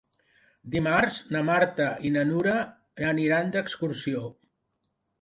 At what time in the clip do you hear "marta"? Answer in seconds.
1.51-1.87